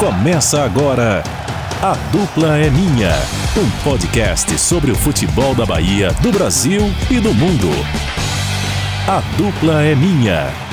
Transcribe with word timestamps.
Começa 0.00 0.62
agora 0.62 1.22
A 1.82 1.92
Dupla 2.10 2.56
é 2.56 2.70
Minha, 2.70 3.12
um 3.54 3.84
podcast 3.84 4.58
sobre 4.58 4.90
o 4.90 4.94
futebol 4.94 5.54
da 5.54 5.66
Bahia, 5.66 6.10
do 6.22 6.32
Brasil 6.32 6.90
e 7.10 7.20
do 7.20 7.34
mundo. 7.34 7.68
A 9.06 9.20
Dupla 9.36 9.82
é 9.82 9.94
Minha. 9.94 10.69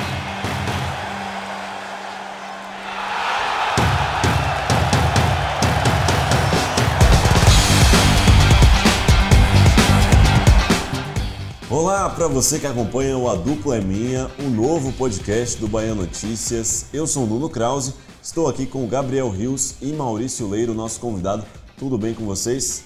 Para 12.17 12.27
você 12.27 12.57
que 12.57 12.65
acompanha 12.65 13.15
o 13.15 13.29
A 13.29 13.35
Dupla 13.35 13.77
é 13.77 13.79
Minha, 13.79 14.27
o 14.39 14.45
um 14.45 14.49
novo 14.49 14.91
podcast 14.93 15.55
do 15.59 15.67
Bahia 15.67 15.93
Notícias. 15.93 16.87
Eu 16.91 17.05
sou 17.05 17.25
o 17.25 17.27
Nuno 17.27 17.47
Krause 17.47 17.93
Estou 18.23 18.49
aqui 18.49 18.65
com 18.65 18.83
o 18.83 18.87
Gabriel 18.87 19.29
Rios 19.29 19.75
e 19.83 19.93
Maurício 19.93 20.49
Leiro, 20.49 20.73
nosso 20.73 20.99
convidado. 20.99 21.45
Tudo 21.77 21.95
bem 21.95 22.15
com 22.15 22.25
vocês? 22.25 22.85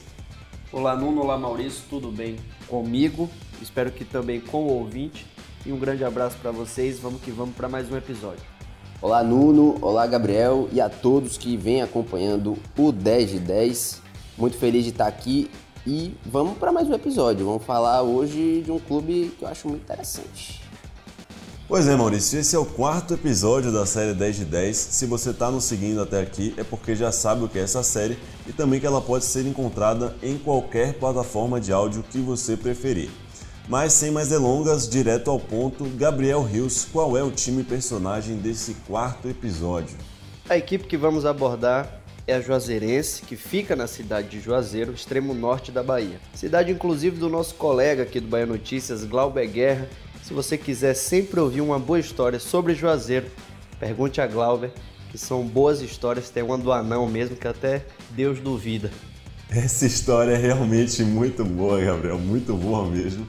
Olá, 0.70 0.98
Nuno. 0.98 1.22
Olá, 1.22 1.38
Maurício. 1.38 1.82
Tudo 1.90 2.12
bem 2.12 2.36
comigo? 2.68 3.30
Espero 3.62 3.90
que 3.90 4.04
também 4.04 4.42
com 4.42 4.66
o 4.66 4.80
ouvinte. 4.80 5.26
E 5.66 5.72
um 5.72 5.80
grande 5.80 6.04
abraço 6.04 6.36
para 6.42 6.52
vocês. 6.52 7.00
Vamos 7.00 7.22
que 7.22 7.32
vamos 7.32 7.56
para 7.56 7.70
mais 7.70 7.90
um 7.90 7.96
episódio. 7.96 8.44
Olá, 9.02 9.24
Nuno. 9.24 9.78
Olá, 9.82 10.06
Gabriel. 10.08 10.68
E 10.74 10.82
a 10.82 10.90
todos 10.90 11.38
que 11.38 11.56
vêm 11.56 11.82
acompanhando 11.82 12.58
o 12.78 12.92
10 12.92 13.30
de 13.30 13.40
10. 13.40 14.02
Muito 14.38 14.58
feliz 14.58 14.84
de 14.84 14.90
estar 14.90 15.08
aqui 15.08 15.50
e 15.86 16.16
vamos 16.26 16.58
para 16.58 16.72
mais 16.72 16.88
um 16.88 16.94
episódio. 16.94 17.46
Vamos 17.46 17.64
falar 17.64 18.02
hoje 18.02 18.62
de 18.62 18.72
um 18.72 18.80
clube 18.80 19.34
que 19.38 19.44
eu 19.44 19.50
acho 19.50 19.68
muito 19.68 19.82
interessante. 19.82 20.62
Pois 21.68 21.88
é, 21.88 21.96
Maurício, 21.96 22.38
esse 22.38 22.54
é 22.54 22.60
o 22.60 22.66
quarto 22.66 23.14
episódio 23.14 23.72
da 23.72 23.86
série 23.86 24.14
10 24.14 24.36
de 24.36 24.46
10. 24.46 24.76
Se 24.76 25.06
você 25.06 25.30
está 25.30 25.50
nos 25.50 25.64
seguindo 25.64 26.02
até 26.02 26.22
aqui, 26.22 26.54
é 26.58 26.64
porque 26.66 26.96
já 26.96 27.14
sabe 27.14 27.46
o 27.46 27.48
que 27.48 27.58
é 27.58 27.62
essa 27.62 27.82
série 27.82 28.20
e 28.46 28.52
também 28.52 28.80
que 28.80 28.86
ela 28.86 29.00
pode 29.00 29.24
ser 29.24 29.46
encontrada 29.46 30.14
em 30.22 30.38
qualquer 30.38 30.96
plataforma 30.96 31.62
de 31.62 31.72
áudio 31.72 32.04
que 32.04 32.20
você 32.20 32.58
preferir. 32.58 33.10
Mas 33.70 33.94
sem 33.94 34.12
mais 34.12 34.28
delongas, 34.28 34.90
direto 34.90 35.32
ao 35.32 35.40
ponto, 35.40 35.86
Gabriel 35.96 36.44
Rios, 36.44 36.86
qual 36.92 37.16
é 37.16 37.24
o 37.24 37.32
time 37.32 37.64
personagem 37.64 38.36
desse 38.36 38.74
quarto 38.86 39.30
episódio? 39.30 39.96
A 40.50 40.58
equipe 40.58 40.86
que 40.86 40.98
vamos 40.98 41.26
abordar 41.26 42.01
é 42.32 42.36
a 42.36 42.42
Juazeirense, 42.42 43.24
que 43.24 43.36
fica 43.36 43.76
na 43.76 43.88
cidade 43.88 44.30
de 44.30 44.40
Juazeiro, 44.40 44.94
extremo 44.94 45.34
norte 45.34 45.70
da 45.70 45.84
Bahia. 45.84 46.18
Cidade 46.34 46.72
inclusive 46.72 47.18
do 47.18 47.30
nosso 47.30 47.56
colega 47.56 48.04
aqui 48.04 48.22
do 48.22 48.28
Bahia 48.28 48.46
Notícias, 48.46 49.04
Glauber 49.04 49.46
Guerra, 49.48 49.90
se 50.24 50.34
você 50.34 50.58
quiser 50.58 50.94
sempre 50.94 51.42
ouvir 51.42 51.60
uma 51.60 51.78
boa 51.78 52.00
história 52.00 52.40
sobre 52.40 52.74
Juazeiro, 52.74 53.28
pergunte 53.80 54.22
a 54.22 54.28
Glauber, 54.28 54.72
que 55.12 55.18
são 55.18 55.44
boas 55.44 55.82
histórias, 55.82 56.30
tem 56.30 56.42
uma 56.42 56.58
do 56.58 56.72
anão 56.72 57.06
mesmo 57.06 57.36
que 57.36 57.48
até 57.48 57.86
Deus 58.12 58.40
duvida. 58.40 58.90
Essa 59.50 59.86
história 59.86 60.32
é 60.32 60.38
realmente 60.38 61.04
muito 61.04 61.44
boa, 61.44 61.82
Gabriel, 61.82 62.18
muito 62.18 62.54
boa 62.54 62.88
mesmo. 62.88 63.28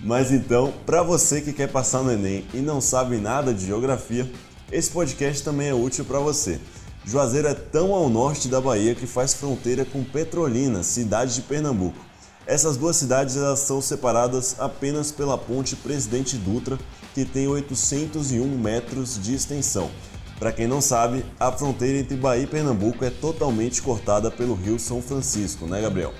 Mas 0.00 0.32
então, 0.32 0.72
para 0.84 1.04
você 1.04 1.40
que 1.40 1.52
quer 1.52 1.68
passar 1.68 2.02
no 2.02 2.10
Enem 2.10 2.44
e 2.52 2.56
não 2.56 2.80
sabe 2.80 3.16
nada 3.18 3.54
de 3.54 3.66
geografia, 3.66 4.28
esse 4.72 4.90
podcast 4.90 5.44
também 5.44 5.68
é 5.68 5.74
útil 5.74 6.04
para 6.04 6.18
você. 6.18 6.58
Juazeiro 7.04 7.48
é 7.48 7.54
tão 7.54 7.94
ao 7.94 8.08
norte 8.08 8.46
da 8.46 8.60
Bahia 8.60 8.94
que 8.94 9.06
faz 9.06 9.32
fronteira 9.32 9.84
com 9.84 10.04
Petrolina, 10.04 10.82
cidade 10.82 11.34
de 11.34 11.42
Pernambuco. 11.42 11.98
Essas 12.46 12.76
duas 12.76 12.96
cidades 12.96 13.36
elas 13.36 13.60
são 13.60 13.80
separadas 13.80 14.56
apenas 14.58 15.10
pela 15.10 15.38
ponte 15.38 15.76
Presidente 15.76 16.36
Dutra, 16.36 16.78
que 17.14 17.24
tem 17.24 17.48
801 17.48 18.46
metros 18.46 19.20
de 19.22 19.34
extensão. 19.34 19.90
Para 20.38 20.52
quem 20.52 20.66
não 20.66 20.80
sabe, 20.80 21.24
a 21.38 21.50
fronteira 21.52 21.98
entre 21.98 22.16
Bahia 22.16 22.44
e 22.44 22.46
Pernambuco 22.46 23.04
é 23.04 23.10
totalmente 23.10 23.80
cortada 23.82 24.30
pelo 24.30 24.54
Rio 24.54 24.78
São 24.78 25.00
Francisco, 25.00 25.66
né, 25.66 25.80
Gabriel? 25.80 26.12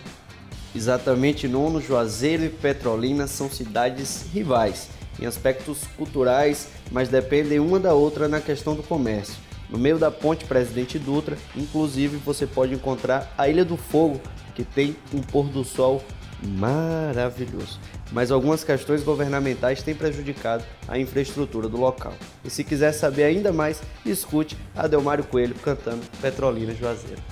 Exatamente, 0.74 1.48
Nono, 1.48 1.80
Juazeiro 1.80 2.44
e 2.44 2.48
Petrolina 2.48 3.26
são 3.26 3.50
cidades 3.50 4.24
rivais 4.32 4.88
em 5.18 5.26
aspectos 5.26 5.80
culturais, 5.96 6.68
mas 6.90 7.08
dependem 7.08 7.58
uma 7.58 7.78
da 7.78 7.92
outra 7.92 8.28
na 8.28 8.40
questão 8.40 8.74
do 8.74 8.82
comércio. 8.82 9.49
No 9.70 9.78
meio 9.78 9.98
da 9.98 10.10
ponte 10.10 10.44
Presidente 10.44 10.98
Dutra, 10.98 11.38
inclusive, 11.56 12.16
você 12.16 12.46
pode 12.46 12.74
encontrar 12.74 13.32
a 13.38 13.48
Ilha 13.48 13.64
do 13.64 13.76
Fogo, 13.76 14.20
que 14.54 14.64
tem 14.64 14.96
um 15.14 15.20
pôr 15.20 15.46
do 15.46 15.64
sol 15.64 16.02
maravilhoso. 16.42 17.78
Mas 18.10 18.32
algumas 18.32 18.64
questões 18.64 19.02
governamentais 19.04 19.82
têm 19.82 19.94
prejudicado 19.94 20.64
a 20.88 20.98
infraestrutura 20.98 21.68
do 21.68 21.76
local. 21.76 22.12
E 22.44 22.50
se 22.50 22.64
quiser 22.64 22.92
saber 22.92 23.24
ainda 23.24 23.52
mais, 23.52 23.80
escute 24.04 24.56
Adelmário 24.74 25.22
Coelho 25.22 25.54
cantando 25.62 26.00
Petrolina 26.20 26.74
Juazeiro. 26.74 27.22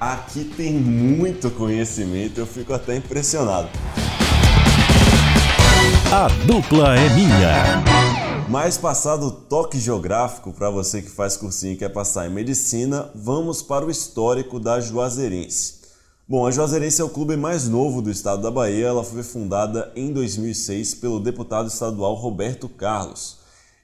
Aqui 0.00 0.44
tem 0.44 0.72
muito 0.72 1.50
conhecimento, 1.50 2.40
eu 2.40 2.46
fico 2.46 2.74
até 2.74 2.96
impressionado. 2.96 3.68
A 6.12 6.28
dupla 6.46 6.96
é 6.96 7.08
minha. 7.10 8.03
Mas 8.48 8.76
passado 8.76 9.26
o 9.26 9.30
toque 9.30 9.80
geográfico 9.80 10.52
para 10.52 10.68
você 10.68 11.00
que 11.00 11.08
faz 11.08 11.34
cursinho 11.34 11.72
e 11.72 11.76
quer 11.76 11.88
passar 11.88 12.26
em 12.26 12.32
medicina, 12.32 13.10
vamos 13.14 13.62
para 13.62 13.86
o 13.86 13.90
histórico 13.90 14.60
da 14.60 14.80
Juazeirense. 14.80 15.76
Bom, 16.28 16.46
a 16.46 16.50
Juazeirense 16.50 17.00
é 17.00 17.04
o 17.04 17.08
clube 17.08 17.36
mais 17.36 17.66
novo 17.66 18.02
do 18.02 18.10
estado 18.10 18.42
da 18.42 18.50
Bahia. 18.50 18.86
Ela 18.86 19.02
foi 19.02 19.22
fundada 19.22 19.90
em 19.96 20.12
2006 20.12 20.94
pelo 20.96 21.20
deputado 21.20 21.68
estadual 21.68 22.14
Roberto 22.14 22.68
Carlos. 22.68 23.38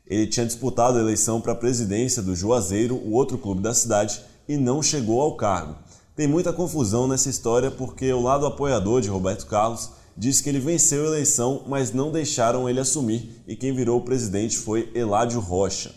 Ele 0.06 0.26
tinha 0.26 0.44
disputado 0.44 0.98
a 0.98 1.00
eleição 1.00 1.40
para 1.40 1.52
a 1.52 1.56
presidência 1.56 2.22
do 2.22 2.36
Juazeiro, 2.36 2.96
o 2.96 3.12
outro 3.12 3.38
clube 3.38 3.62
da 3.62 3.72
cidade, 3.72 4.20
e 4.46 4.58
não 4.58 4.82
chegou 4.82 5.22
ao 5.22 5.36
cargo. 5.36 5.74
Tem 6.14 6.26
muita 6.26 6.52
confusão 6.52 7.08
nessa 7.08 7.30
história 7.30 7.70
porque 7.70 8.12
o 8.12 8.22
lado 8.22 8.44
apoiador 8.44 9.00
de 9.00 9.08
Roberto 9.08 9.46
Carlos 9.46 9.90
diz 10.16 10.40
que 10.40 10.48
ele 10.48 10.60
venceu 10.60 11.04
a 11.04 11.06
eleição, 11.08 11.64
mas 11.66 11.92
não 11.92 12.10
deixaram 12.10 12.68
ele 12.68 12.80
assumir 12.80 13.42
e 13.46 13.56
quem 13.56 13.74
virou 13.74 14.00
presidente 14.00 14.58
foi 14.58 14.90
Eládio 14.94 15.40
Rocha. 15.40 15.94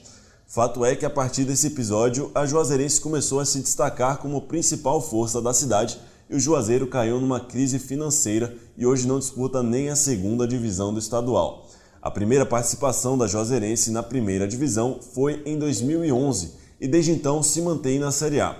Fato 0.47 0.85
é 0.85 0.95
que 0.95 1.05
a 1.05 1.09
partir 1.09 1.45
desse 1.45 1.67
episódio, 1.67 2.31
a 2.35 2.45
Juazeirense 2.45 3.01
começou 3.01 3.39
a 3.39 3.45
se 3.45 3.59
destacar 3.59 4.19
como 4.19 4.41
principal 4.43 5.01
força 5.01 5.41
da 5.41 5.53
cidade 5.53 5.99
e 6.29 6.35
o 6.35 6.39
Juazeiro 6.39 6.87
caiu 6.87 7.19
numa 7.19 7.39
crise 7.39 7.79
financeira 7.79 8.55
e 8.77 8.85
hoje 8.85 9.07
não 9.07 9.19
disputa 9.19 9.63
nem 9.63 9.89
a 9.89 9.95
segunda 9.95 10.47
divisão 10.47 10.93
do 10.93 10.99
estadual. 10.99 11.67
A 12.01 12.11
primeira 12.11 12.45
participação 12.45 13.17
da 13.17 13.27
Juazeirense 13.27 13.89
na 13.89 14.03
primeira 14.03 14.47
divisão 14.47 14.99
foi 15.13 15.41
em 15.45 15.57
2011 15.57 16.53
e 16.79 16.87
desde 16.87 17.11
então 17.11 17.41
se 17.41 17.61
mantém 17.61 17.97
na 17.97 18.11
Série 18.11 18.41
A. 18.41 18.55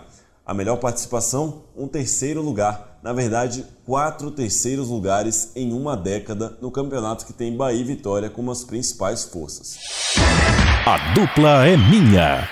A 0.45 0.53
melhor 0.53 0.77
participação, 0.77 1.63
um 1.75 1.87
terceiro 1.87 2.41
lugar, 2.41 2.92
na 3.03 3.11
verdade, 3.11 3.65
quatro 3.85 4.31
terceiros 4.31 4.87
lugares 4.87 5.51
em 5.57 5.73
uma 5.73 5.97
década 5.97 6.57
no 6.61 6.71
campeonato 6.71 7.25
que 7.25 7.33
tem 7.33 7.55
Bahia 7.55 7.81
e 7.81 7.83
Vitória 7.83 8.29
como 8.29 8.49
as 8.49 8.63
principais 8.63 9.25
forças. 9.25 9.77
A 10.85 11.13
dupla 11.13 11.67
é 11.67 11.75
minha. 11.75 12.47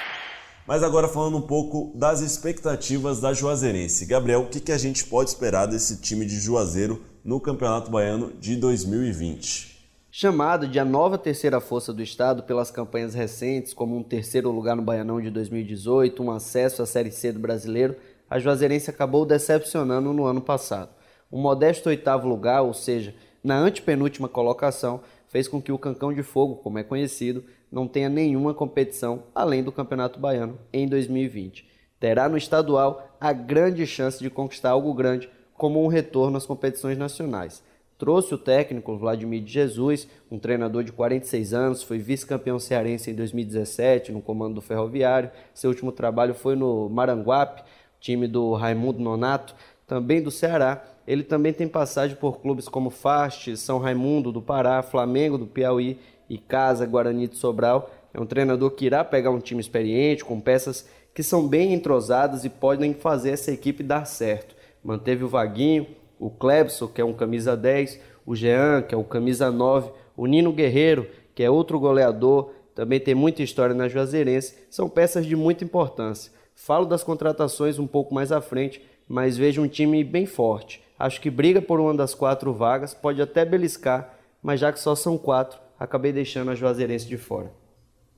Mas 0.68 0.84
agora 0.84 1.08
falando 1.08 1.38
um 1.38 1.42
pouco 1.42 1.94
das 1.96 2.20
expectativas 2.20 3.22
da 3.22 3.34
Juazeirense. 3.34 4.06
Gabriel, 4.06 4.42
o 4.42 4.48
que, 4.48 4.60
que 4.60 4.72
a 4.74 4.78
gente 4.78 5.06
pode 5.06 5.30
esperar 5.30 5.68
desse 5.68 6.02
time 6.02 6.26
de 6.26 6.38
Juazeiro 6.38 7.02
no 7.24 7.40
Campeonato 7.40 7.90
Baiano 7.90 8.34
de 8.38 8.58
2020? 8.58 9.72
Chamado 10.14 10.68
de 10.68 10.78
a 10.78 10.84
nova 10.84 11.18
terceira 11.18 11.62
força 11.62 11.94
do 11.94 12.04
estado 12.04 12.44
pelas 12.44 12.70
campanhas 12.70 13.14
recentes, 13.14 13.74
como 13.74 13.98
um 13.98 14.04
terceiro 14.04 14.52
lugar 14.52 14.76
no 14.76 14.82
Baianão 14.82 15.22
de 15.22 15.30
2018, 15.30 16.22
um 16.22 16.32
acesso 16.32 16.84
à 16.84 16.86
Série 16.86 17.12
C 17.12 17.32
do 17.32 17.40
Brasileiro, 17.40 17.96
a 18.32 18.40
Juazeirense 18.40 18.90
acabou 18.90 19.26
decepcionando 19.26 20.14
no 20.14 20.24
ano 20.24 20.40
passado. 20.40 20.92
Um 21.30 21.42
modesto 21.42 21.90
oitavo 21.90 22.30
lugar, 22.30 22.62
ou 22.62 22.74
seja, 22.74 23.14
na 23.44 23.58
antepenúltima 23.58 24.30
colocação, 24.30 25.02
fez 25.28 25.50
com 25.50 25.62
que 25.62 25.70
o 25.70 25.78
Cancão 25.78 26.14
de 26.14 26.24
Fogo, 26.24 26.56
como 26.56 26.80
é 26.80 26.84
conhecido, 26.84 27.44
não 27.70 27.90
tenha 27.90 28.08
nenhuma 28.08 28.54
competição 28.54 29.24
além 29.36 29.62
do 29.62 29.72
Campeonato 29.72 30.18
Baiano 30.18 30.58
em 30.72 30.88
2020. 30.88 31.68
Terá 32.00 32.30
no 32.30 32.38
estadual 32.38 33.18
a 33.20 33.34
grande 33.34 33.86
chance 33.86 34.20
de 34.20 34.30
conquistar 34.30 34.70
algo 34.70 34.94
grande, 34.94 35.30
como 35.54 35.84
um 35.84 35.88
retorno 35.88 36.38
às 36.38 36.46
competições 36.46 36.98
nacionais. 36.98 37.62
Trouxe 37.98 38.34
o 38.34 38.38
técnico 38.38 38.98
Vladimir 38.98 39.44
de 39.44 39.52
Jesus, 39.52 40.08
um 40.32 40.40
treinador 40.40 40.84
de 40.84 40.92
46 40.92 41.54
anos, 41.54 41.84
foi 41.84 42.00
vice-campeão 42.00 42.58
cearense 42.58 43.12
em 43.12 43.14
2017 43.14 44.12
no 44.12 44.24
comando 44.24 44.56
do 44.56 44.62
Ferroviário. 44.62 45.30
Seu 45.54 45.70
último 45.70 45.92
trabalho 45.92 46.34
foi 46.34 46.56
no 46.56 46.90
Maranguape, 46.90 47.62
time 48.02 48.28
do 48.28 48.54
Raimundo 48.54 49.00
Nonato, 49.00 49.56
também 49.88 50.22
do 50.22 50.30
Ceará. 50.30 50.84
Ele 51.08 51.24
também 51.24 51.54
tem 51.54 51.68
passagem 51.68 52.18
por 52.18 52.42
clubes 52.42 52.68
como 52.68 52.90
Fast, 52.90 53.56
São 53.56 53.78
Raimundo 53.80 54.32
do 54.32 54.42
Pará, 54.42 54.82
Flamengo 54.82 55.38
do 55.38 55.48
Piauí 55.48 55.98
e 56.30 56.38
Casa 56.38 56.86
Guarani 56.86 57.28
de 57.28 57.38
Sobral. 57.38 57.90
É 58.14 58.20
um 58.20 58.26
treinador 58.26 58.72
que 58.72 58.86
irá 58.86 59.06
pegar 59.06 59.30
um 59.30 59.40
time 59.40 59.62
experiente, 59.62 60.26
com 60.26 60.42
peças 60.42 60.86
que 61.14 61.24
são 61.24 61.48
bem 61.48 61.74
entrosadas 61.74 62.44
e 62.44 62.50
podem 62.50 62.94
fazer 62.94 63.32
essa 63.32 63.52
equipe 63.52 63.84
dar 63.84 64.06
certo. 64.06 64.56
Manteve 64.84 65.24
o 65.24 65.30
Vaguinho, 65.30 65.88
o 66.20 66.30
Klebson, 66.30 66.88
que 66.88 67.02
é 67.02 67.06
um 67.06 67.14
camisa 67.14 67.56
10, 67.56 68.00
o 68.26 68.36
Jean, 68.36 68.82
que 68.82 68.96
é 68.96 68.98
o 68.98 69.04
camisa 69.04 69.52
9, 69.52 69.92
o 70.16 70.26
Nino 70.26 70.52
Guerreiro, 70.52 71.08
que 71.36 71.44
é 71.44 71.50
outro 71.50 71.80
goleador, 71.80 72.52
também 72.74 73.00
tem 73.00 73.14
muita 73.14 73.44
história 73.44 73.76
na 73.76 73.88
Juazeirense, 73.88 74.56
são 74.70 74.88
peças 74.88 75.26
de 75.26 75.36
muita 75.36 75.64
importância. 75.64 76.32
Falo 76.56 76.86
das 76.86 77.04
contratações 77.04 77.80
um 77.80 77.88
pouco 77.88 78.14
mais 78.14 78.32
à 78.32 78.42
frente, 78.42 78.82
mas 79.08 79.38
vejo 79.38 79.62
um 79.62 79.68
time 79.68 80.04
bem 80.04 80.26
forte. 80.26 80.84
Acho 80.98 81.20
que 81.20 81.30
briga 81.30 81.62
por 81.62 81.80
uma 81.80 81.94
das 81.94 82.14
quatro 82.14 82.54
vagas, 82.54 82.94
pode 82.94 83.22
até 83.22 83.44
beliscar, 83.44 84.14
mas 84.42 84.60
já 84.60 84.72
que 84.72 84.80
só 84.80 84.96
são 84.96 85.18
quatro, 85.18 85.60
acabei 85.80 86.14
deixando 86.14 86.52
a 86.52 86.56
Juazeirense 86.56 87.08
de 87.08 87.18
fora. 87.18 87.52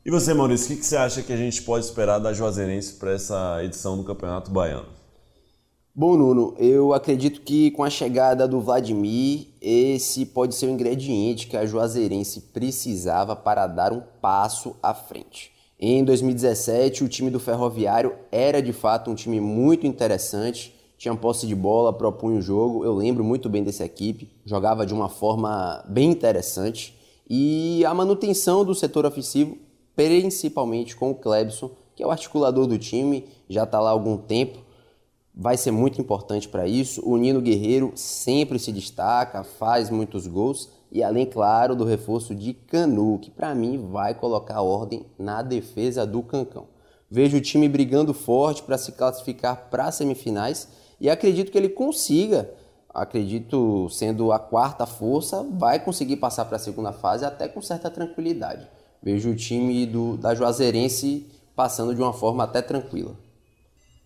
E 0.05 0.11
você, 0.11 0.33
Maurício, 0.33 0.75
o 0.75 0.77
que 0.77 0.85
você 0.85 0.97
acha 0.97 1.21
que 1.21 1.31
a 1.31 1.37
gente 1.37 1.61
pode 1.61 1.85
esperar 1.85 2.19
da 2.19 2.33
Juazeirense 2.33 2.95
para 2.95 3.13
essa 3.13 3.63
edição 3.63 3.95
do 3.95 4.03
Campeonato 4.03 4.51
Baiano? 4.51 4.89
Bom, 5.95 6.17
Nuno, 6.17 6.55
eu 6.57 6.91
acredito 6.91 7.41
que 7.41 7.71
com 7.71 7.83
a 7.83 7.89
chegada 7.89 8.47
do 8.47 8.59
Vladimir, 8.59 9.47
esse 9.61 10.25
pode 10.25 10.55
ser 10.55 10.65
o 10.65 10.71
ingrediente 10.71 11.47
que 11.47 11.55
a 11.55 11.65
Juazeirense 11.65 12.41
precisava 12.51 13.35
para 13.35 13.65
dar 13.67 13.93
um 13.93 14.01
passo 14.19 14.75
à 14.83 14.93
frente. 14.93 15.52
Em 15.85 16.01
2017, 16.01 17.03
o 17.03 17.09
time 17.09 17.29
do 17.29 17.41
Ferroviário 17.41 18.15
era 18.31 18.61
de 18.61 18.71
fato 18.71 19.11
um 19.11 19.15
time 19.15 19.41
muito 19.41 19.85
interessante, 19.85 20.73
tinha 20.97 21.13
posse 21.13 21.45
de 21.45 21.53
bola, 21.53 21.91
propunha 21.91 22.39
o 22.39 22.41
jogo. 22.41 22.85
Eu 22.85 22.93
lembro 22.93 23.21
muito 23.21 23.49
bem 23.49 23.65
dessa 23.65 23.83
equipe, 23.83 24.31
jogava 24.45 24.85
de 24.85 24.93
uma 24.93 25.09
forma 25.09 25.83
bem 25.89 26.09
interessante. 26.09 26.97
E 27.29 27.83
a 27.83 27.93
manutenção 27.93 28.63
do 28.63 28.73
setor 28.73 29.05
ofensivo, 29.05 29.57
principalmente 29.93 30.95
com 30.95 31.11
o 31.11 31.15
Klebson, 31.15 31.71
que 31.93 32.01
é 32.01 32.07
o 32.07 32.11
articulador 32.11 32.65
do 32.65 32.77
time, 32.77 33.25
já 33.49 33.63
está 33.63 33.81
lá 33.81 33.89
há 33.89 33.91
algum 33.91 34.15
tempo 34.15 34.59
vai 35.35 35.57
ser 35.57 35.71
muito 35.71 35.99
importante 35.99 36.47
para 36.47 36.67
isso. 36.67 37.01
O 37.03 37.17
Nino 37.17 37.41
Guerreiro 37.41 37.91
sempre 37.95 38.59
se 38.59 38.71
destaca, 38.71 39.43
faz 39.43 39.89
muitos 39.89 40.27
gols 40.27 40.69
e 40.91 41.01
além, 41.01 41.25
claro, 41.25 41.75
do 41.75 41.83
reforço 41.83 42.35
de 42.35 42.53
Canu, 42.53 43.17
que 43.19 43.31
para 43.31 43.55
mim 43.55 43.89
vai 43.91 44.13
colocar 44.13 44.61
ordem 44.61 45.05
na 45.17 45.41
defesa 45.41 46.05
do 46.05 46.21
Cancão. 46.21 46.67
Vejo 47.09 47.37
o 47.37 47.41
time 47.41 47.67
brigando 47.67 48.13
forte 48.13 48.61
para 48.61 48.77
se 48.77 48.91
classificar 48.91 49.69
para 49.69 49.85
as 49.85 49.95
semifinais 49.95 50.67
e 51.01 51.09
acredito 51.09 51.51
que 51.51 51.57
ele 51.57 51.69
consiga, 51.69 52.49
acredito 52.93 53.89
sendo 53.89 54.31
a 54.31 54.37
quarta 54.37 54.85
força, 54.85 55.43
vai 55.51 55.79
conseguir 55.79 56.17
passar 56.17 56.45
para 56.45 56.57
a 56.57 56.59
segunda 56.59 56.91
fase 56.91 57.25
até 57.25 57.47
com 57.47 57.61
certa 57.61 57.89
tranquilidade. 57.89 58.67
Vejo 59.01 59.31
o 59.31 59.35
time 59.35 59.85
do, 59.85 60.15
da 60.15 60.33
Juazeirense 60.35 61.27
passando 61.55 61.93
de 61.93 62.01
uma 62.01 62.13
forma 62.13 62.43
até 62.43 62.61
tranquila. 62.61 63.15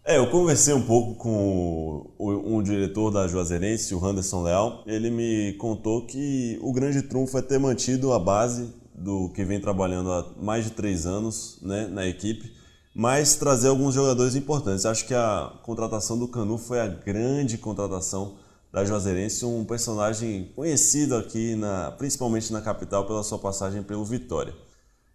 É, 0.09 0.15
eu 0.17 0.29
conversei 0.29 0.73
um 0.73 0.81
pouco 0.81 1.15
com 1.15 2.09
o, 2.17 2.55
um 2.55 2.63
diretor 2.63 3.11
da 3.11 3.27
Juazeirense, 3.27 3.93
o 3.93 4.05
Anderson 4.05 4.41
Leal. 4.41 4.81
Ele 4.87 5.11
me 5.11 5.51
contou 5.57 6.05
que 6.05 6.57
o 6.61 6.71
grande 6.71 7.01
trunfo 7.01 7.37
é 7.37 7.41
ter 7.41 7.59
mantido 7.59 8.13
a 8.13 8.17
base 8.17 8.73
do 8.95 9.27
que 9.35 9.43
vem 9.43 9.59
trabalhando 9.59 10.09
há 10.13 10.25
mais 10.41 10.63
de 10.63 10.71
três 10.71 11.05
anos 11.05 11.59
né, 11.61 11.87
na 11.87 12.07
equipe, 12.07 12.53
mas 12.95 13.35
trazer 13.35 13.67
alguns 13.67 13.93
jogadores 13.95 14.33
importantes. 14.33 14.85
Acho 14.85 15.05
que 15.05 15.13
a 15.13 15.51
contratação 15.63 16.17
do 16.17 16.29
Canu 16.29 16.57
foi 16.57 16.79
a 16.79 16.87
grande 16.87 17.57
contratação 17.57 18.35
da 18.71 18.85
Juazeirense, 18.85 19.43
um 19.43 19.65
personagem 19.65 20.53
conhecido 20.55 21.17
aqui, 21.17 21.53
na, 21.55 21.91
principalmente 21.91 22.53
na 22.53 22.61
capital, 22.61 23.05
pela 23.05 23.23
sua 23.23 23.39
passagem 23.39 23.83
pelo 23.83 24.05
Vitória. 24.05 24.53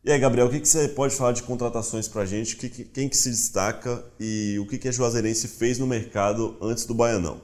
E 0.04 0.10
aí, 0.10 0.19
Gabriel, 0.19 0.49
o 0.49 0.50
que, 0.50 0.58
que 0.58 0.66
você 0.66 0.88
pode 0.88 1.14
falar 1.14 1.31
de 1.31 1.44
contratações 1.44 2.08
para 2.08 2.22
a 2.22 2.26
gente? 2.26 2.56
Que, 2.56 2.69
que, 2.69 2.84
quem 2.84 3.08
que 3.08 3.16
se 3.16 3.31
destaca 3.31 4.04
e 4.19 4.58
o 4.58 4.66
que, 4.66 4.76
que 4.76 4.88
a 4.88 4.90
Juazeirense 4.90 5.46
fez 5.46 5.78
no 5.78 5.87
mercado 5.87 6.56
antes 6.60 6.84
do 6.84 6.93
Baianão? 6.93 7.40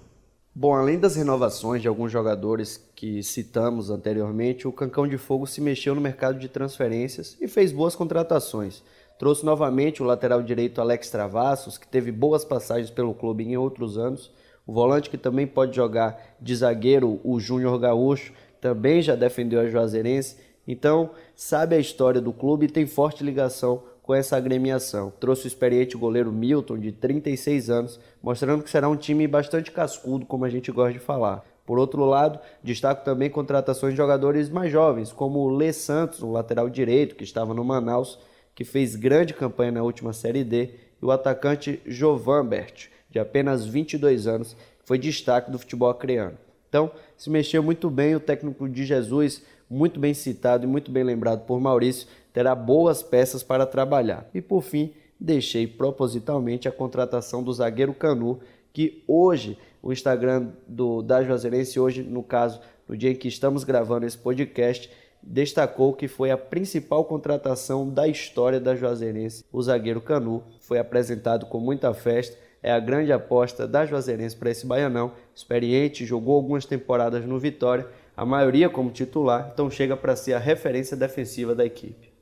Bom, 0.53 0.75
além 0.75 0.99
das 0.99 1.15
renovações 1.15 1.81
de 1.81 1.87
alguns 1.87 2.11
jogadores 2.11 2.85
que 2.97 3.23
citamos 3.23 3.91
anteriormente, 3.91 4.67
o 4.67 4.73
Cancão 4.73 5.07
de 5.07 5.17
Fogo 5.17 5.47
se 5.47 5.61
mexeu 5.61 5.95
no 5.95 6.01
mercado 6.01 6.37
de 6.37 6.49
transferências 6.49 7.37
e 7.41 7.47
fez 7.47 7.71
boas 7.71 7.95
contratações. 7.95 8.83
Trouxe 9.21 9.47
novamente 9.47 10.03
o 10.03 10.07
lateral 10.07 10.43
direito 10.43 10.81
Alex 10.81 11.11
Travassos, 11.11 11.79
que 11.79 11.87
teve 11.87 12.11
boas 12.11 12.45
passagens 12.45 12.91
pelo 12.91 13.15
clube 13.15 13.45
em 13.45 13.57
outros 13.57 13.97
anos. 13.97 14.33
O 14.67 14.73
volante 14.73 15.09
que 15.09 15.17
também 15.17 15.47
pode 15.47 15.77
jogar 15.77 16.37
de 16.41 16.57
zagueiro, 16.57 17.21
o 17.23 17.39
Júnior 17.39 17.79
Gaúcho, 17.79 18.33
também 18.61 19.01
já 19.01 19.15
defendeu 19.15 19.61
a 19.61 19.69
Juazeirense 19.69 20.48
então, 20.71 21.13
sabe 21.35 21.75
a 21.75 21.79
história 21.79 22.21
do 22.21 22.31
clube 22.31 22.67
e 22.67 22.71
tem 22.71 22.87
forte 22.87 23.25
ligação 23.25 23.83
com 24.03 24.15
essa 24.15 24.37
agremiação. 24.37 25.11
Trouxe 25.19 25.47
o 25.47 25.49
experiente 25.49 25.97
goleiro 25.97 26.31
Milton, 26.31 26.79
de 26.79 26.93
36 26.93 27.71
anos, 27.71 27.99
mostrando 28.23 28.63
que 28.63 28.69
será 28.71 28.87
um 28.87 28.97
time 28.97 29.27
bastante 29.27 29.71
cascudo, 29.71 30.27
como 30.27 30.45
a 30.45 30.51
gente 30.51 30.71
gosta 30.71 30.93
de 30.93 30.99
falar. 30.99 31.43
Por 31.65 31.79
outro 31.79 32.05
lado, 32.05 32.39
destaco 32.63 33.03
também 33.03 33.31
contratações 33.31 33.95
de 33.95 33.97
jogadores 33.97 34.51
mais 34.51 34.71
jovens, 34.71 35.11
como 35.11 35.39
o 35.39 35.49
Lê 35.49 35.73
Santos, 35.73 36.23
o 36.23 36.31
lateral 36.31 36.69
direito, 36.69 37.17
que 37.17 37.25
estava 37.25 37.55
no 37.55 37.65
Manaus, 37.65 38.19
que 38.55 38.65
fez 38.65 38.95
grande 38.95 39.33
campanha 39.33 39.73
na 39.73 39.83
última 39.83 40.13
Série 40.13 40.45
D, 40.45 40.71
e 41.01 41.05
o 41.05 41.11
atacante 41.11 41.81
Jovan 41.87 42.45
Bert, 42.45 42.89
de 43.09 43.19
apenas 43.19 43.65
22 43.65 44.27
anos, 44.27 44.53
que 44.53 44.87
foi 44.87 44.99
destaque 44.99 45.51
do 45.51 45.59
futebol 45.59 45.89
acreano. 45.89 46.37
Então, 46.69 46.91
se 47.17 47.31
mexeu 47.31 47.63
muito 47.63 47.89
bem 47.89 48.15
o 48.15 48.21
técnico 48.21 48.69
de 48.69 48.85
Jesus, 48.85 49.43
muito 49.69 50.01
bem 50.01 50.15
citado 50.15 50.65
e 50.65 50.67
muito 50.67 50.91
bem 50.91 51.05
lembrado 51.05 51.45
por 51.45 51.61
Maurício, 51.61 52.09
terá 52.33 52.55
boas 52.55 53.03
peças 53.03 53.43
para 53.43 53.67
trabalhar. 53.67 54.29
E 54.33 54.41
por 54.41 54.63
fim, 54.63 54.93
deixei 55.19 55.67
propositalmente 55.67 56.69
a 56.69 56.73
contratação 56.73 57.43
do 57.43 57.53
zagueiro 57.53 57.93
Canu, 57.93 58.41
que 58.73 59.03
hoje 59.07 59.59
o 59.83 59.93
Instagram 59.93 60.49
do 60.67 61.03
da 61.03 61.23
Juazeirense, 61.23 61.81
hoje 61.81 62.03
no 62.03 62.23
caso, 62.23 62.61
no 62.89 62.97
dia 62.97 63.11
em 63.11 63.17
que 63.17 63.29
estamos 63.29 63.65
gravando 63.65 64.07
esse 64.07 64.17
podcast, 64.17 64.91
destacou 65.23 65.93
que 65.93 66.09
foi 66.09 66.31
a 66.31 66.39
principal 66.39 67.05
contratação 67.05 67.89
da 67.89 68.07
história 68.07 68.61
da 68.61 68.75
Juazeirense. 68.75 69.45
O 69.53 69.63
zagueiro 69.63 70.01
Canu 70.01 70.43
foi 70.61 70.79
apresentado 70.79 71.47
com 71.47 71.59
muita 71.59 71.93
festa, 71.93 72.37
é 72.63 72.73
a 72.73 72.81
grande 72.81 73.13
aposta 73.13 73.69
da 73.69 73.85
Juazeirense 73.85 74.37
para 74.37 74.51
esse 74.51 74.67
baianão, 74.67 75.13
experiente, 75.35 76.05
jogou 76.05 76.35
algumas 76.35 76.65
temporadas 76.65 77.25
no 77.25 77.39
Vitória 77.39 77.87
a 78.19 78.27
maioria 78.27 78.69
como 78.69 78.91
titular, 78.91 79.49
então 79.55 79.71
chega 79.71 79.97
para 79.97 80.17
ser 80.17 80.33
a 80.33 80.41
referência 80.41 80.97
defensiva 80.97 81.55
da 81.55 81.65
equipe. 81.65 82.13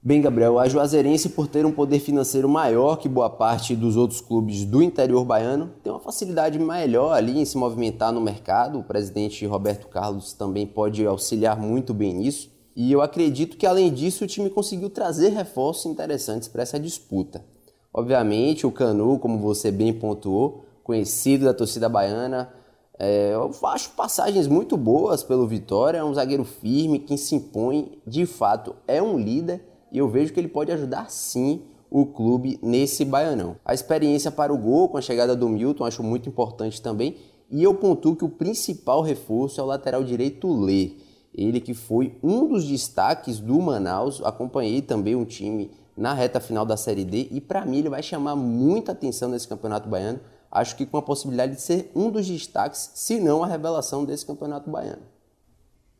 Bem, 0.00 0.20
Gabriel, 0.20 0.60
a 0.60 0.68
Juazeirense, 0.68 1.30
por 1.30 1.48
ter 1.48 1.66
um 1.66 1.72
poder 1.72 1.98
financeiro 1.98 2.48
maior 2.48 2.98
que 2.98 3.08
boa 3.08 3.28
parte 3.28 3.74
dos 3.74 3.96
outros 3.96 4.20
clubes 4.20 4.64
do 4.64 4.80
interior 4.80 5.24
baiano, 5.24 5.72
tem 5.82 5.92
uma 5.92 5.98
facilidade 5.98 6.56
melhor 6.56 7.12
ali 7.12 7.40
em 7.40 7.44
se 7.44 7.58
movimentar 7.58 8.12
no 8.12 8.20
mercado. 8.20 8.78
O 8.78 8.84
presidente 8.84 9.44
Roberto 9.44 9.88
Carlos 9.88 10.32
também 10.34 10.68
pode 10.68 11.04
auxiliar 11.04 11.58
muito 11.58 11.92
bem 11.92 12.14
nisso. 12.14 12.52
E 12.76 12.92
eu 12.92 13.02
acredito 13.02 13.56
que, 13.56 13.66
além 13.66 13.92
disso, 13.92 14.22
o 14.22 14.28
time 14.28 14.48
conseguiu 14.48 14.88
trazer 14.88 15.30
reforços 15.30 15.90
interessantes 15.90 16.46
para 16.46 16.62
essa 16.62 16.78
disputa. 16.78 17.44
Obviamente, 17.92 18.68
o 18.68 18.70
Canu, 18.70 19.18
como 19.18 19.40
você 19.40 19.72
bem 19.72 19.92
pontuou, 19.92 20.64
conhecido 20.84 21.46
da 21.46 21.54
torcida 21.54 21.88
baiana, 21.88 22.52
é, 22.98 23.34
eu 23.34 23.50
acho 23.66 23.90
passagens 23.90 24.46
muito 24.46 24.76
boas 24.76 25.22
pelo 25.22 25.46
Vitória, 25.46 25.98
é 25.98 26.04
um 26.04 26.14
zagueiro 26.14 26.44
firme 26.44 27.00
que 27.00 27.16
se 27.18 27.34
impõe, 27.34 27.98
de 28.06 28.24
fato 28.24 28.76
é 28.86 29.02
um 29.02 29.18
líder 29.18 29.64
e 29.90 29.98
eu 29.98 30.08
vejo 30.08 30.32
que 30.32 30.38
ele 30.38 30.48
pode 30.48 30.70
ajudar 30.70 31.10
sim 31.10 31.62
o 31.90 32.06
clube 32.06 32.58
nesse 32.62 33.04
baianão. 33.04 33.56
A 33.64 33.74
experiência 33.74 34.30
para 34.30 34.52
o 34.52 34.58
gol 34.58 34.88
com 34.88 34.96
a 34.96 35.00
chegada 35.00 35.34
do 35.34 35.48
Milton 35.48 35.84
acho 35.84 36.02
muito 36.02 36.28
importante 36.28 36.80
também 36.80 37.16
e 37.50 37.62
eu 37.62 37.74
pontuo 37.74 38.16
que 38.16 38.24
o 38.24 38.28
principal 38.28 39.02
reforço 39.02 39.60
é 39.60 39.64
o 39.64 39.66
lateral 39.66 40.04
direito 40.04 40.52
Lê. 40.52 40.92
Ele 41.34 41.60
que 41.60 41.74
foi 41.74 42.16
um 42.22 42.46
dos 42.46 42.64
destaques 42.64 43.40
do 43.40 43.60
Manaus, 43.60 44.22
acompanhei 44.24 44.80
também 44.80 45.16
um 45.16 45.24
time 45.24 45.70
na 45.96 46.12
reta 46.12 46.38
final 46.38 46.64
da 46.64 46.76
Série 46.76 47.04
D 47.04 47.28
e 47.30 47.40
para 47.40 47.64
mim 47.64 47.78
ele 47.78 47.88
vai 47.88 48.02
chamar 48.02 48.36
muita 48.36 48.92
atenção 48.92 49.28
nesse 49.28 49.48
Campeonato 49.48 49.88
Baiano 49.88 50.20
acho 50.54 50.76
que 50.76 50.86
com 50.86 50.96
a 50.96 51.02
possibilidade 51.02 51.56
de 51.56 51.60
ser 51.60 51.90
um 51.96 52.10
dos 52.10 52.26
destaques, 52.28 52.92
se 52.94 53.18
não 53.18 53.42
a 53.42 53.46
revelação 53.46 54.04
desse 54.04 54.24
campeonato 54.24 54.70
baiano. 54.70 55.02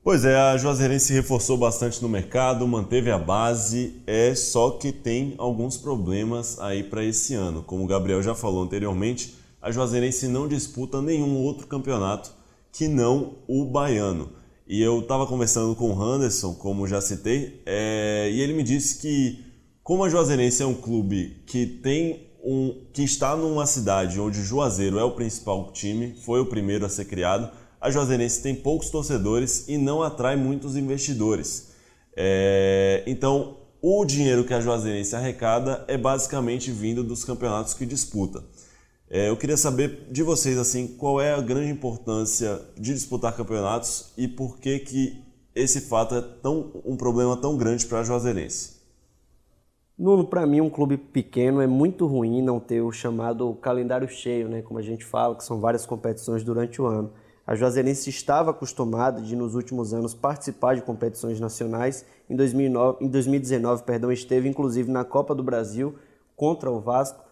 Pois 0.04 0.24
é, 0.24 0.36
a 0.36 0.56
Juazeirense 0.56 1.12
reforçou 1.14 1.56
bastante 1.56 2.00
no 2.00 2.08
mercado, 2.08 2.68
manteve 2.68 3.10
a 3.10 3.18
base, 3.18 4.02
é 4.06 4.34
só 4.34 4.70
que 4.72 4.92
tem 4.92 5.34
alguns 5.38 5.76
problemas 5.78 6.60
aí 6.60 6.84
para 6.84 7.02
esse 7.02 7.34
ano. 7.34 7.62
Como 7.62 7.84
o 7.84 7.86
Gabriel 7.86 8.22
já 8.22 8.34
falou 8.34 8.62
anteriormente, 8.62 9.34
a 9.60 9.72
Juazeirense 9.72 10.28
não 10.28 10.46
disputa 10.46 11.00
nenhum 11.00 11.42
outro 11.42 11.66
campeonato 11.66 12.32
que 12.70 12.86
não 12.86 13.36
o 13.48 13.64
baiano. 13.64 14.30
E 14.68 14.82
eu 14.82 15.00
estava 15.00 15.26
conversando 15.26 15.74
com 15.74 15.94
o 15.94 16.16
Henderson, 16.16 16.54
como 16.54 16.86
já 16.86 17.00
citei, 17.00 17.62
é, 17.64 18.30
e 18.30 18.40
ele 18.40 18.52
me 18.52 18.62
disse 18.62 19.00
que, 19.00 19.42
como 19.82 20.04
a 20.04 20.10
Juazeirense 20.10 20.62
é 20.62 20.66
um 20.66 20.74
clube 20.74 21.42
que 21.46 21.66
tem 21.66 22.28
um, 22.44 22.84
que 22.92 23.02
está 23.02 23.34
numa 23.34 23.66
cidade 23.66 24.20
onde 24.20 24.42
Juazeiro 24.42 24.98
é 24.98 25.04
o 25.04 25.12
principal 25.12 25.72
time, 25.72 26.14
foi 26.24 26.40
o 26.40 26.46
primeiro 26.46 26.84
a 26.84 26.88
ser 26.88 27.06
criado, 27.06 27.50
a 27.80 27.90
Juazeirense 27.90 28.42
tem 28.42 28.54
poucos 28.54 28.90
torcedores 28.90 29.66
e 29.68 29.78
não 29.78 30.02
atrai 30.02 30.36
muitos 30.36 30.76
investidores. 30.76 31.68
É, 32.16 33.02
então, 33.06 33.56
o 33.82 34.04
dinheiro 34.04 34.44
que 34.44 34.54
a 34.54 34.60
Juazeirense 34.60 35.16
arrecada 35.16 35.84
é 35.88 35.98
basicamente 35.98 36.70
vindo 36.70 37.02
dos 37.02 37.24
campeonatos 37.24 37.74
que 37.74 37.84
disputa. 37.84 38.42
É, 39.10 39.28
eu 39.28 39.36
queria 39.36 39.56
saber 39.56 40.08
de 40.10 40.22
vocês 40.22 40.56
assim, 40.56 40.86
qual 40.86 41.20
é 41.20 41.34
a 41.34 41.40
grande 41.40 41.70
importância 41.70 42.60
de 42.76 42.94
disputar 42.94 43.36
campeonatos 43.36 44.06
e 44.16 44.26
por 44.26 44.58
que 44.58 44.78
que 44.78 45.22
esse 45.54 45.82
fato 45.82 46.14
é 46.14 46.20
tão, 46.42 46.82
um 46.84 46.96
problema 46.96 47.36
tão 47.36 47.56
grande 47.56 47.86
para 47.86 48.00
a 48.00 48.04
Juazeirense. 48.04 48.73
Para 50.28 50.44
mim, 50.44 50.60
um 50.60 50.68
clube 50.68 50.96
pequeno 50.96 51.60
é 51.60 51.68
muito 51.68 52.04
ruim 52.06 52.42
não 52.42 52.58
ter 52.58 52.80
o 52.80 52.90
chamado 52.90 53.54
calendário 53.54 54.08
cheio, 54.08 54.48
né? 54.48 54.60
como 54.60 54.80
a 54.80 54.82
gente 54.82 55.04
fala, 55.04 55.36
que 55.36 55.44
são 55.44 55.60
várias 55.60 55.86
competições 55.86 56.42
durante 56.42 56.82
o 56.82 56.86
ano. 56.86 57.12
A 57.46 57.54
Juazeirense 57.54 58.10
estava 58.10 58.50
acostumada 58.50 59.20
de, 59.20 59.36
nos 59.36 59.54
últimos 59.54 59.94
anos, 59.94 60.12
participar 60.12 60.74
de 60.74 60.82
competições 60.82 61.38
nacionais. 61.38 62.04
Em, 62.28 62.34
2009, 62.34 63.04
em 63.04 63.08
2019, 63.08 63.84
perdão, 63.84 64.10
esteve 64.10 64.48
inclusive 64.48 64.90
na 64.90 65.04
Copa 65.04 65.32
do 65.32 65.44
Brasil 65.44 65.94
contra 66.34 66.70
o 66.70 66.80
Vasco. 66.80 67.22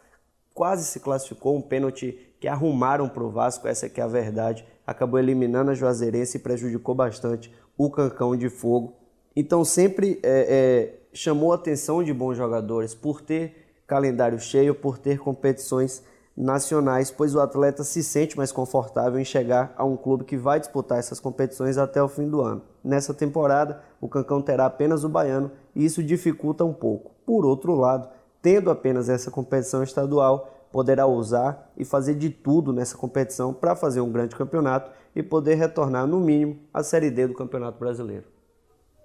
Quase 0.55 0.85
se 0.85 1.01
classificou, 1.01 1.57
um 1.57 1.63
pênalti 1.63 2.17
que 2.39 2.47
arrumaram 2.47 3.09
para 3.09 3.25
o 3.25 3.31
Vasco, 3.31 3.67
essa 3.67 3.89
que 3.89 4.01
é 4.01 4.05
a 4.05 4.09
verdade. 4.09 4.65
Acabou 4.87 5.19
eliminando 5.19 5.71
a 5.71 5.75
Juazeirense 5.75 6.37
e 6.37 6.41
prejudicou 6.41 6.95
bastante 6.95 7.51
o 7.77 7.91
Cancão 7.91 8.37
de 8.37 8.49
Fogo. 8.49 8.95
Então 9.35 9.65
sempre 9.65 10.21
é, 10.23 10.93
é 10.99 11.02
chamou 11.13 11.53
a 11.53 11.57
atenção 11.57 12.03
de 12.03 12.13
bons 12.13 12.37
jogadores 12.37 12.95
por 12.95 13.21
ter 13.21 13.67
calendário 13.87 14.39
cheio, 14.39 14.75
por 14.75 14.99
ter 14.99 15.19
competições 15.19 16.03
nacionais, 16.37 17.11
pois 17.11 17.35
o 17.35 17.41
atleta 17.41 17.85
se 17.85 18.03
sente 18.03 18.37
mais 18.37 18.51
confortável 18.51 19.21
em 19.21 19.25
chegar 19.25 19.75
a 19.77 19.85
um 19.85 19.97
clube 19.97 20.25
que 20.25 20.37
vai 20.37 20.59
disputar 20.59 20.99
essas 20.99 21.21
competições 21.21 21.77
até 21.77 22.03
o 22.03 22.09
fim 22.09 22.29
do 22.29 22.41
ano. 22.41 22.63
Nessa 22.83 23.13
temporada, 23.13 23.83
o 24.01 24.09
Cancão 24.09 24.41
terá 24.41 24.67
apenas 24.67 25.05
o 25.05 25.09
baiano 25.09 25.51
e 25.75 25.85
isso 25.85 26.03
dificulta 26.03 26.65
um 26.65 26.73
pouco. 26.73 27.13
Por 27.27 27.45
outro 27.45 27.75
lado, 27.75 28.09
tendo 28.41 28.71
apenas 28.71 29.09
essa 29.09 29.31
competição 29.31 29.83
estadual, 29.83 30.67
poderá 30.73 31.07
usar 31.07 31.71
e 31.77 31.85
fazer 31.85 32.15
de 32.15 32.31
tudo 32.31 32.73
nessa 32.73 32.97
competição 32.97 33.53
para 33.53 33.77
fazer 33.77 34.01
um 34.01 34.11
grande 34.11 34.35
campeonato 34.35 34.91
e 35.15 35.23
poder 35.23 35.57
retornar, 35.57 36.07
no 36.07 36.19
mínimo, 36.19 36.59
à 36.73 36.83
Série 36.83 37.11
D 37.11 37.27
do 37.27 37.35
Campeonato 37.35 37.79
Brasileiro. 37.79 38.32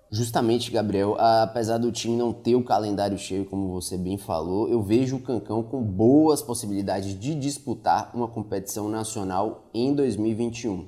Justamente, 0.10 0.72
Gabriel, 0.72 1.18
apesar 1.20 1.78
do 1.78 1.92
time 1.92 2.16
não 2.16 2.32
ter 2.32 2.56
o 2.56 2.64
calendário 2.64 3.18
cheio, 3.18 3.46
como 3.46 3.74
você 3.74 3.98
bem 3.98 4.18
falou, 4.18 4.70
eu 4.70 4.82
vejo 4.82 5.18
o 5.18 5.22
Cancão 5.22 5.62
com 5.62 5.84
boas 5.84 6.42
possibilidades 6.42 7.20
de 7.20 7.36
disputar 7.36 8.12
uma 8.14 8.28
competição 8.28 8.88
nacional 8.88 9.70
em 9.74 9.94
2021. 9.94 10.88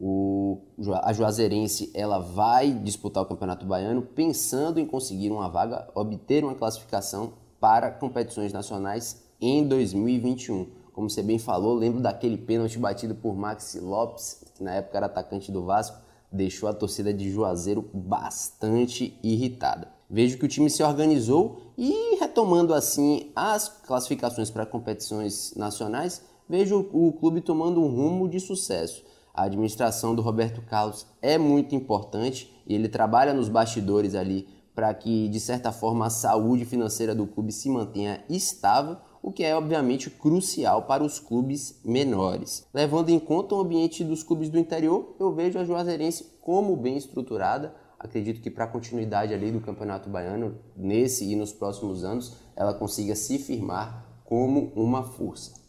O, 0.00 0.62
a 1.02 1.12
Juazeirense 1.12 1.90
ela 1.94 2.20
vai 2.20 2.72
disputar 2.72 3.24
o 3.24 3.26
Campeonato 3.26 3.66
Baiano 3.66 4.02
pensando 4.02 4.78
em 4.78 4.86
conseguir 4.86 5.30
uma 5.30 5.48
vaga, 5.48 5.90
obter 5.94 6.44
uma 6.44 6.54
classificação 6.54 7.32
para 7.58 7.90
competições 7.90 8.52
nacionais 8.52 9.20
em 9.40 9.66
2021. 9.66 10.68
Como 10.92 11.10
você 11.10 11.22
bem 11.22 11.38
falou, 11.38 11.74
lembro 11.74 12.00
daquele 12.00 12.38
pênalti 12.38 12.78
batido 12.78 13.16
por 13.16 13.34
Maxi 13.34 13.80
Lopes, 13.80 14.44
que 14.54 14.62
na 14.62 14.74
época 14.74 14.96
era 14.96 15.06
atacante 15.06 15.50
do 15.50 15.64
Vasco, 15.64 15.98
deixou 16.32 16.68
a 16.68 16.74
torcida 16.74 17.12
de 17.12 17.30
Juazeiro 17.30 17.88
bastante 17.92 19.18
irritada. 19.22 19.88
Vejo 20.08 20.38
que 20.38 20.44
o 20.44 20.48
time 20.48 20.68
se 20.68 20.82
organizou 20.82 21.72
e, 21.78 22.16
retomando 22.16 22.74
assim 22.74 23.30
as 23.34 23.68
classificações 23.68 24.50
para 24.50 24.66
competições 24.66 25.54
nacionais, 25.54 26.22
vejo 26.48 26.88
o 26.92 27.12
clube 27.12 27.40
tomando 27.40 27.80
um 27.80 27.88
rumo 27.88 28.28
de 28.28 28.40
sucesso. 28.40 29.04
A 29.32 29.44
administração 29.44 30.14
do 30.14 30.22
Roberto 30.22 30.60
Carlos 30.62 31.06
é 31.22 31.38
muito 31.38 31.74
importante 31.74 32.52
e 32.66 32.74
ele 32.74 32.88
trabalha 32.88 33.32
nos 33.32 33.48
bastidores 33.48 34.14
ali 34.14 34.48
para 34.74 34.92
que, 34.94 35.28
de 35.28 35.38
certa 35.38 35.72
forma, 35.72 36.06
a 36.06 36.10
saúde 36.10 36.64
financeira 36.64 37.14
do 37.14 37.26
clube 37.26 37.52
se 37.52 37.68
mantenha 37.68 38.24
estável 38.28 38.96
o 39.22 39.32
que 39.32 39.44
é 39.44 39.54
obviamente 39.54 40.10
crucial 40.10 40.82
para 40.82 41.04
os 41.04 41.18
clubes 41.18 41.80
menores. 41.84 42.66
Levando 42.72 43.10
em 43.10 43.18
conta 43.18 43.54
o 43.54 43.60
ambiente 43.60 44.02
dos 44.02 44.22
clubes 44.22 44.48
do 44.48 44.58
interior, 44.58 45.14
eu 45.20 45.32
vejo 45.32 45.58
a 45.58 45.64
Juazeirense 45.64 46.26
como 46.40 46.76
bem 46.76 46.96
estruturada. 46.96 47.74
Acredito 47.98 48.40
que 48.40 48.50
para 48.50 48.64
a 48.64 48.68
continuidade 48.68 49.34
ali 49.34 49.50
do 49.50 49.60
Campeonato 49.60 50.08
Baiano, 50.08 50.56
nesse 50.76 51.30
e 51.30 51.36
nos 51.36 51.52
próximos 51.52 52.02
anos, 52.02 52.36
ela 52.56 52.72
consiga 52.72 53.14
se 53.14 53.38
firmar 53.38 54.06
como 54.24 54.72
uma 54.74 55.02
força. 55.02 55.60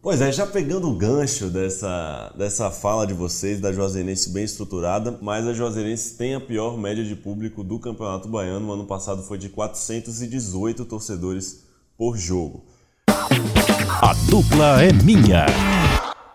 Pois 0.00 0.20
é, 0.20 0.30
já 0.30 0.46
pegando 0.46 0.88
o 0.88 0.96
gancho 0.96 1.50
dessa, 1.50 2.32
dessa 2.38 2.70
fala 2.70 3.04
de 3.04 3.12
vocês 3.12 3.60
da 3.60 3.72
Juazeirense 3.72 4.30
bem 4.30 4.44
estruturada, 4.44 5.18
mas 5.20 5.44
a 5.46 5.52
Juazeirense 5.52 6.16
tem 6.16 6.36
a 6.36 6.40
pior 6.40 6.78
média 6.78 7.04
de 7.04 7.16
público 7.16 7.64
do 7.64 7.80
Campeonato 7.80 8.28
Baiano. 8.28 8.66
No 8.66 8.72
ano 8.74 8.86
passado 8.86 9.22
foi 9.24 9.38
de 9.38 9.48
418 9.48 10.84
torcedores 10.84 11.64
por 11.96 12.16
jogo. 12.16 12.64
A 14.00 14.14
dupla 14.30 14.80
é 14.80 14.92
minha. 14.92 15.44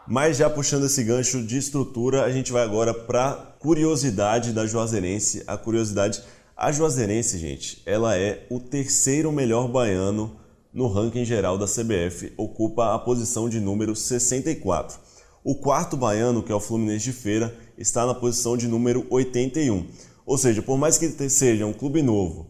Mas 0.06 0.36
já 0.36 0.50
puxando 0.50 0.86
esse 0.86 1.02
gancho 1.02 1.42
de 1.42 1.58
estrutura, 1.58 2.26
a 2.26 2.30
gente 2.30 2.52
vai 2.52 2.62
agora 2.62 2.94
para 2.94 3.56
curiosidade 3.58 4.52
da 4.52 4.68
Juazeirense. 4.68 5.46
A 5.48 5.56
curiosidade, 5.56 6.22
a 6.58 6.74
Juazeirense, 6.74 7.38
gente, 7.38 7.82
ela 7.86 8.18
é 8.18 8.46
o 8.50 8.60
terceiro 8.60 9.32
melhor 9.32 9.70
baiano 9.70 10.36
no 10.74 10.88
ranking 10.88 11.24
geral 11.24 11.58
da 11.58 11.66
CBF, 11.66 12.34
ocupa 12.36 12.94
a 12.94 13.00
posição 13.00 13.48
de 13.48 13.62
número 13.62 13.96
64. 13.96 15.00
O 15.42 15.56
quarto 15.56 15.96
baiano, 15.96 16.44
que 16.44 16.52
é 16.52 16.56
o 16.56 16.60
Fluminense 16.60 17.06
de 17.06 17.14
Feira, 17.14 17.58
está 17.78 18.06
na 18.06 18.14
posição 18.14 18.58
de 18.58 18.68
número 18.68 19.08
81. 19.10 19.88
Ou 20.26 20.38
seja, 20.38 20.62
por 20.62 20.78
mais 20.78 20.98
que 20.98 21.08
seja 21.30 21.66
um 21.66 21.74
clube 21.74 22.02
novo, 22.02 22.46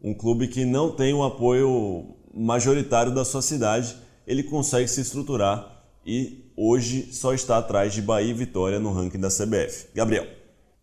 um 0.00 0.14
clube 0.14 0.46
que 0.46 0.64
não 0.64 0.92
tem 0.92 1.12
o 1.12 1.24
apoio 1.24 2.14
majoritário 2.32 3.12
da 3.12 3.24
sua 3.24 3.42
cidade, 3.42 4.03
ele 4.26 4.42
consegue 4.42 4.88
se 4.88 5.00
estruturar 5.00 5.84
e 6.06 6.50
hoje 6.56 7.12
só 7.12 7.32
está 7.32 7.58
atrás 7.58 7.92
de 7.92 8.02
Bahia 8.02 8.30
e 8.30 8.34
Vitória 8.34 8.78
no 8.78 8.92
ranking 8.92 9.20
da 9.20 9.28
CBF. 9.28 9.88
Gabriel. 9.94 10.24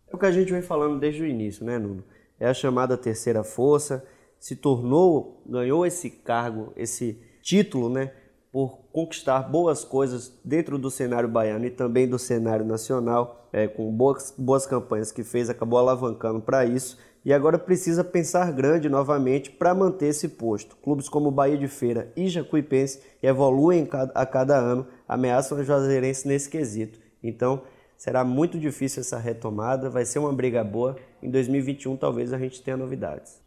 É 0.08 0.14
o 0.14 0.18
que 0.18 0.26
a 0.26 0.32
gente 0.32 0.52
vem 0.52 0.62
falando 0.62 0.98
desde 0.98 1.22
o 1.22 1.26
início, 1.26 1.64
né, 1.64 1.78
Nuno? 1.78 2.04
É 2.38 2.46
a 2.46 2.54
chamada 2.54 2.96
terceira 2.96 3.44
força, 3.44 4.04
se 4.38 4.56
tornou, 4.56 5.42
ganhou 5.46 5.86
esse 5.86 6.10
cargo, 6.10 6.72
esse 6.76 7.18
título, 7.40 7.88
né, 7.88 8.12
por 8.50 8.80
conquistar 8.92 9.42
boas 9.42 9.84
coisas 9.84 10.38
dentro 10.44 10.76
do 10.76 10.90
cenário 10.90 11.28
baiano 11.28 11.64
e 11.64 11.70
também 11.70 12.08
do 12.08 12.18
cenário 12.18 12.64
nacional, 12.64 13.48
é, 13.52 13.66
com 13.66 13.90
boas, 13.90 14.34
boas 14.36 14.66
campanhas 14.66 15.12
que 15.12 15.22
fez, 15.22 15.48
acabou 15.48 15.78
alavancando 15.78 16.40
para 16.40 16.64
isso 16.66 16.98
e 17.24 17.32
agora 17.32 17.58
precisa 17.58 18.02
pensar 18.02 18.50
grande 18.52 18.88
novamente 18.88 19.50
para 19.50 19.74
manter 19.74 20.06
esse 20.06 20.28
posto. 20.28 20.76
Clubes 20.82 21.08
como 21.08 21.30
Bahia 21.30 21.56
de 21.56 21.68
Feira 21.68 22.12
e 22.16 22.28
Jacuipense 22.28 23.00
evoluem 23.22 23.88
a 24.14 24.26
cada 24.26 24.56
ano, 24.56 24.86
ameaçam 25.06 25.58
a 25.58 25.62
Juazeirense 25.62 26.26
nesse 26.26 26.48
quesito. 26.48 26.98
Então, 27.22 27.62
será 27.96 28.24
muito 28.24 28.58
difícil 28.58 29.00
essa 29.00 29.18
retomada, 29.18 29.88
vai 29.88 30.04
ser 30.04 30.18
uma 30.18 30.32
briga 30.32 30.64
boa. 30.64 30.96
Em 31.22 31.30
2021 31.30 31.96
talvez 31.96 32.32
a 32.32 32.38
gente 32.38 32.62
tenha 32.62 32.76
novidades. 32.76 33.40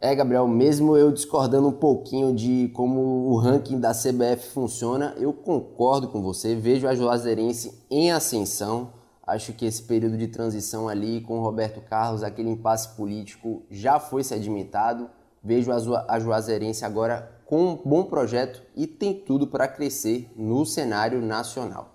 É, 0.00 0.14
Gabriel, 0.16 0.48
mesmo 0.48 0.96
eu 0.96 1.12
discordando 1.12 1.68
um 1.68 1.72
pouquinho 1.72 2.34
de 2.34 2.70
como 2.74 3.00
o 3.00 3.36
ranking 3.36 3.78
da 3.78 3.92
CBF 3.92 4.50
funciona, 4.52 5.14
eu 5.16 5.32
concordo 5.32 6.08
com 6.08 6.20
você, 6.20 6.56
vejo 6.56 6.88
a 6.88 6.94
Juazeirense 6.94 7.72
em 7.88 8.10
ascensão 8.10 8.90
Acho 9.24 9.52
que 9.52 9.64
esse 9.64 9.82
período 9.82 10.18
de 10.18 10.26
transição 10.26 10.88
ali 10.88 11.20
com 11.20 11.38
o 11.38 11.42
Roberto 11.42 11.80
Carlos, 11.80 12.24
aquele 12.24 12.50
impasse 12.50 12.96
político, 12.96 13.62
já 13.70 14.00
foi 14.00 14.24
sedimentado. 14.24 15.08
Vejo 15.44 15.70
a 15.72 16.18
Juazeirense 16.18 16.84
agora 16.84 17.30
com 17.46 17.72
um 17.72 17.76
bom 17.84 18.04
projeto 18.04 18.62
e 18.76 18.86
tem 18.86 19.14
tudo 19.14 19.46
para 19.46 19.68
crescer 19.68 20.30
no 20.36 20.66
cenário 20.66 21.20
nacional. 21.20 21.94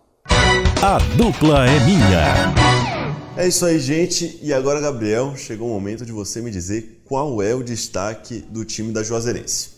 A 0.82 0.98
dupla 1.18 1.66
é 1.66 1.80
minha. 1.86 2.54
É 3.36 3.48
isso 3.48 3.66
aí, 3.66 3.78
gente. 3.78 4.40
E 4.42 4.54
agora, 4.54 4.80
Gabriel, 4.80 5.36
chegou 5.36 5.68
o 5.68 5.72
momento 5.72 6.06
de 6.06 6.12
você 6.12 6.42
me 6.42 6.50
dizer 6.50 7.02
qual 7.06 7.42
é 7.42 7.54
o 7.54 7.64
destaque 7.64 8.40
do 8.40 8.64
time 8.64 8.94
da 8.94 9.04
Juazeirense. 9.04 9.78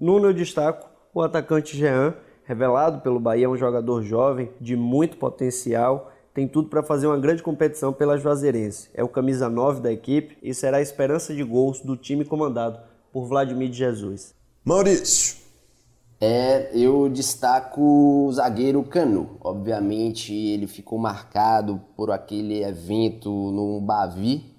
Nuno, 0.00 0.26
eu 0.28 0.34
destaco 0.34 0.88
o 1.14 1.22
atacante 1.22 1.76
Jean, 1.76 2.14
revelado 2.44 3.00
pelo 3.00 3.20
Bahia, 3.20 3.46
é 3.46 3.48
um 3.48 3.56
jogador 3.56 4.02
jovem 4.02 4.50
de 4.60 4.76
muito 4.76 5.16
potencial 5.16 6.11
tem 6.34 6.48
tudo 6.48 6.68
para 6.68 6.82
fazer 6.82 7.06
uma 7.06 7.18
grande 7.18 7.42
competição 7.42 7.92
pela 7.92 8.16
Juazeirense. 8.16 8.88
É 8.94 9.04
o 9.04 9.08
camisa 9.08 9.48
9 9.48 9.80
da 9.80 9.92
equipe 9.92 10.38
e 10.42 10.54
será 10.54 10.78
a 10.78 10.82
esperança 10.82 11.34
de 11.34 11.42
gols 11.42 11.80
do 11.80 11.96
time 11.96 12.24
comandado 12.24 12.80
por 13.12 13.26
Vladimir 13.26 13.68
de 13.68 13.76
Jesus. 13.76 14.34
Maurício. 14.64 15.42
É, 16.24 16.70
eu 16.72 17.08
destaco 17.08 17.80
o 17.82 18.32
zagueiro 18.32 18.82
Canu. 18.84 19.36
Obviamente 19.40 20.32
ele 20.32 20.68
ficou 20.68 20.98
marcado 20.98 21.80
por 21.96 22.10
aquele 22.10 22.62
evento 22.62 23.28
no 23.28 23.80
Bavi, 23.80 24.54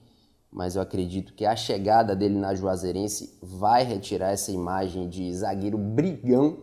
mas 0.52 0.76
eu 0.76 0.82
acredito 0.82 1.34
que 1.34 1.46
a 1.46 1.56
chegada 1.56 2.16
dele 2.16 2.38
na 2.38 2.54
Juazeirense 2.54 3.40
vai 3.42 3.84
retirar 3.84 4.32
essa 4.32 4.52
imagem 4.52 5.08
de 5.08 5.34
zagueiro 5.34 5.78
brigão 5.78 6.58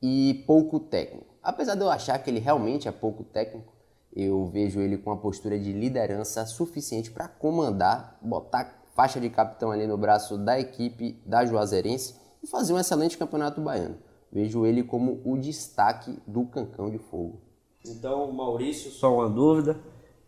e 0.00 0.44
pouco 0.46 0.78
técnico. 0.78 1.34
Apesar 1.42 1.74
de 1.74 1.82
eu 1.82 1.90
achar 1.90 2.16
que 2.18 2.30
ele 2.30 2.38
realmente 2.38 2.86
é 2.86 2.92
pouco 2.92 3.24
técnico, 3.24 3.73
eu 4.14 4.46
vejo 4.46 4.80
ele 4.80 4.96
com 4.96 5.10
uma 5.10 5.16
postura 5.16 5.58
de 5.58 5.72
liderança 5.72 6.46
suficiente 6.46 7.10
para 7.10 7.26
comandar, 7.26 8.16
botar 8.22 8.84
faixa 8.94 9.20
de 9.20 9.28
capitão 9.28 9.72
ali 9.72 9.86
no 9.86 9.98
braço 9.98 10.38
da 10.38 10.58
equipe 10.58 11.20
da 11.26 11.44
Juazeirense 11.44 12.14
e 12.42 12.46
fazer 12.46 12.72
um 12.72 12.78
excelente 12.78 13.18
campeonato 13.18 13.60
baiano. 13.60 13.98
Vejo 14.30 14.64
ele 14.64 14.82
como 14.82 15.20
o 15.24 15.36
destaque 15.36 16.18
do 16.26 16.44
Cancão 16.46 16.90
de 16.90 16.98
Fogo. 16.98 17.40
Então, 17.84 18.30
Maurício, 18.32 18.90
só 18.90 19.14
uma 19.14 19.28
dúvida. 19.28 19.78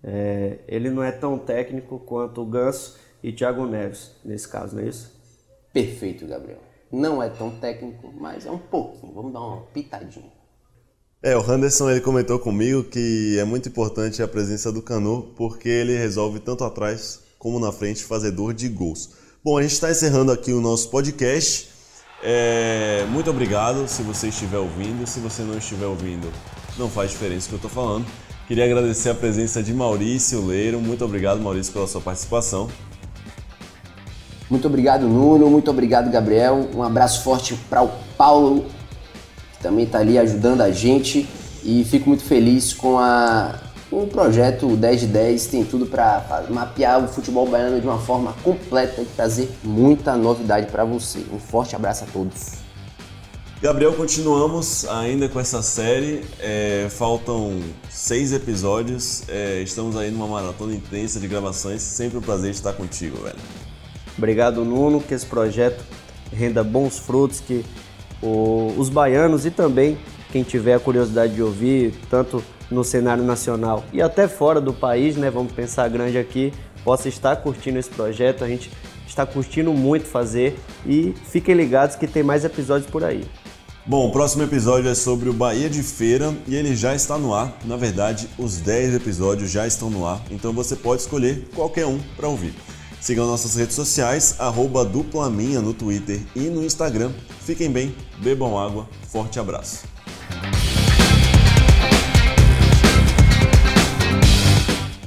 É, 0.02 0.60
ele 0.68 0.90
não 0.90 1.02
é 1.02 1.10
tão 1.10 1.38
técnico 1.38 1.98
quanto 2.00 2.42
o 2.42 2.46
Ganso 2.46 2.98
e 3.22 3.32
Thiago 3.32 3.66
Neves, 3.66 4.14
nesse 4.24 4.48
caso, 4.48 4.76
não 4.76 4.82
é 4.82 4.88
isso? 4.88 5.12
Perfeito, 5.72 6.26
Gabriel. 6.26 6.60
não 6.92 7.22
é 7.22 7.28
tão 7.28 7.50
técnico, 7.50 8.12
mas 8.12 8.46
é 8.46 8.50
um 8.50 8.58
pouquinho. 8.58 9.12
Vamos 9.12 9.32
dar 9.32 9.40
uma 9.40 9.62
pitadinha. 9.66 10.32
É, 11.22 11.34
o 11.36 11.40
Henderson 11.40 11.90
ele 11.90 12.00
comentou 12.00 12.38
comigo 12.38 12.84
que 12.84 13.38
é 13.38 13.44
muito 13.44 13.68
importante 13.68 14.22
a 14.22 14.28
presença 14.28 14.70
do 14.70 14.82
Canu 14.82 15.32
porque 15.34 15.68
ele 15.68 15.96
resolve 15.96 16.38
tanto 16.40 16.62
atrás 16.62 17.20
como 17.38 17.58
na 17.58 17.72
frente 17.72 18.04
fazedor 18.04 18.52
de 18.52 18.68
gols. 18.68 19.10
Bom, 19.42 19.56
a 19.56 19.62
gente 19.62 19.72
está 19.72 19.90
encerrando 19.90 20.30
aqui 20.30 20.52
o 20.52 20.60
nosso 20.60 20.90
podcast. 20.90 21.70
É, 22.22 23.06
muito 23.10 23.30
obrigado 23.30 23.88
se 23.88 24.02
você 24.02 24.28
estiver 24.28 24.58
ouvindo. 24.58 25.06
Se 25.06 25.18
você 25.20 25.42
não 25.42 25.56
estiver 25.56 25.86
ouvindo, 25.86 26.30
não 26.76 26.88
faz 26.88 27.12
diferença 27.12 27.46
o 27.46 27.48
que 27.48 27.54
eu 27.54 27.68
estou 27.68 27.70
falando. 27.70 28.04
Queria 28.46 28.64
agradecer 28.64 29.08
a 29.08 29.14
presença 29.14 29.62
de 29.62 29.72
Maurício 29.72 30.44
Leiro. 30.44 30.80
Muito 30.80 31.04
obrigado, 31.04 31.40
Maurício, 31.40 31.72
pela 31.72 31.86
sua 31.86 32.00
participação. 32.00 32.68
Muito 34.50 34.66
obrigado, 34.68 35.08
Nuno. 35.08 35.50
Muito 35.50 35.70
obrigado, 35.70 36.10
Gabriel. 36.10 36.68
Um 36.74 36.82
abraço 36.82 37.24
forte 37.24 37.54
para 37.68 37.82
o 37.82 37.90
Paulo, 38.16 38.66
também 39.66 39.84
está 39.84 39.98
ali 39.98 40.16
ajudando 40.16 40.60
a 40.60 40.70
gente. 40.70 41.28
E 41.64 41.84
fico 41.84 42.08
muito 42.08 42.22
feliz 42.22 42.72
com 42.72 42.96
a, 42.98 43.58
o 43.90 44.06
projeto 44.06 44.76
10 44.76 45.00
de 45.00 45.06
10 45.08 45.46
tem 45.46 45.64
tudo 45.64 45.86
para 45.86 46.44
mapear 46.48 47.04
o 47.04 47.08
futebol 47.08 47.48
baiano 47.48 47.80
de 47.80 47.86
uma 47.86 47.98
forma 47.98 48.32
completa 48.44 49.02
e 49.02 49.04
trazer 49.04 49.50
muita 49.64 50.16
novidade 50.16 50.66
para 50.70 50.84
você. 50.84 51.24
Um 51.32 51.40
forte 51.40 51.74
abraço 51.74 52.04
a 52.04 52.06
todos. 52.06 52.52
Gabriel, 53.60 53.92
continuamos 53.94 54.86
ainda 54.88 55.28
com 55.28 55.40
essa 55.40 55.60
série. 55.62 56.22
É, 56.38 56.86
faltam 56.88 57.58
seis 57.90 58.32
episódios. 58.32 59.24
É, 59.28 59.60
estamos 59.62 59.96
aí 59.96 60.12
numa 60.12 60.28
maratona 60.28 60.74
intensa 60.74 61.18
de 61.18 61.26
gravações. 61.26 61.82
Sempre 61.82 62.18
um 62.18 62.20
prazer 62.20 62.52
estar 62.52 62.74
contigo, 62.74 63.16
velho. 63.24 63.38
Obrigado, 64.16 64.64
Nuno. 64.64 65.00
Que 65.00 65.14
esse 65.14 65.26
projeto 65.26 65.82
renda 66.32 66.62
bons 66.62 66.98
frutos, 66.98 67.40
que 67.40 67.64
o, 68.26 68.74
os 68.76 68.88
baianos 68.88 69.46
e 69.46 69.50
também 69.50 69.96
quem 70.30 70.42
tiver 70.42 70.74
a 70.74 70.80
curiosidade 70.80 71.34
de 71.34 71.42
ouvir, 71.42 71.94
tanto 72.10 72.42
no 72.70 72.82
cenário 72.82 73.22
nacional 73.22 73.84
e 73.92 74.02
até 74.02 74.26
fora 74.26 74.60
do 74.60 74.72
país, 74.72 75.16
né? 75.16 75.30
Vamos 75.30 75.52
pensar 75.52 75.88
grande 75.88 76.18
aqui, 76.18 76.52
possa 76.84 77.08
estar 77.08 77.36
curtindo 77.36 77.78
esse 77.78 77.90
projeto. 77.90 78.44
A 78.44 78.48
gente 78.48 78.70
está 79.06 79.24
curtindo 79.24 79.72
muito 79.72 80.06
fazer 80.06 80.58
e 80.84 81.14
fiquem 81.30 81.54
ligados 81.54 81.96
que 81.96 82.06
tem 82.06 82.22
mais 82.22 82.44
episódios 82.44 82.90
por 82.90 83.04
aí. 83.04 83.24
Bom, 83.88 84.08
o 84.08 84.10
próximo 84.10 84.42
episódio 84.42 84.90
é 84.90 84.96
sobre 84.96 85.28
o 85.28 85.32
Bahia 85.32 85.70
de 85.70 85.80
Feira 85.80 86.34
e 86.48 86.56
ele 86.56 86.74
já 86.74 86.92
está 86.92 87.16
no 87.16 87.32
ar. 87.32 87.56
Na 87.64 87.76
verdade, 87.76 88.28
os 88.36 88.56
10 88.56 88.96
episódios 88.96 89.48
já 89.48 89.64
estão 89.64 89.88
no 89.88 90.04
ar, 90.04 90.20
então 90.28 90.52
você 90.52 90.74
pode 90.74 91.02
escolher 91.02 91.48
qualquer 91.54 91.86
um 91.86 92.00
para 92.16 92.26
ouvir. 92.26 92.52
Sigam 93.06 93.24
nossas 93.24 93.54
redes 93.54 93.76
sociais, 93.76 94.34
arroba 94.36 94.84
duplaminha 94.84 95.60
no 95.60 95.72
Twitter 95.72 96.20
e 96.34 96.40
no 96.40 96.64
Instagram. 96.64 97.12
Fiquem 97.40 97.70
bem, 97.70 97.94
bebam 98.18 98.58
água, 98.58 98.88
forte 99.08 99.38
abraço. 99.38 99.84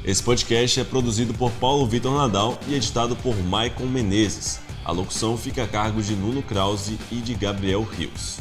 Esse 0.02 0.24
podcast 0.24 0.80
é 0.80 0.86
produzido 0.86 1.34
por 1.34 1.52
Paulo 1.52 1.86
Vitor 1.86 2.16
Nadal 2.16 2.58
e 2.70 2.76
editado 2.76 3.18
por 3.18 3.36
Maicon 3.36 3.88
Menezes. 3.88 4.62
A 4.86 4.94
locução 4.94 5.38
fica 5.38 5.64
a 5.64 5.68
cargo 5.68 6.02
de 6.02 6.16
Nuno 6.16 6.42
Krause 6.42 6.98
e 7.12 7.16
de 7.16 7.34
Gabriel 7.34 7.84
Rios. 7.84 8.38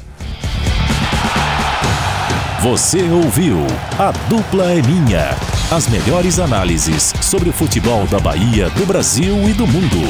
Você 2.63 3.03
ouviu 3.11 3.57
A 3.99 4.13
Dupla 4.29 4.71
é 4.71 4.81
Minha. 4.83 5.58
As 5.71 5.87
melhores 5.87 6.39
análises 6.39 7.13
sobre 7.21 7.51
o 7.51 7.53
futebol 7.53 8.07
da 8.07 8.19
Bahia, 8.19 8.71
do 8.71 8.87
Brasil 8.87 9.47
e 9.47 9.53
do 9.53 9.67
mundo. 9.67 10.01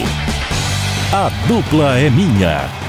A 1.13 1.31
Dupla 1.49 1.99
é 1.99 2.09
Minha. 2.09 2.88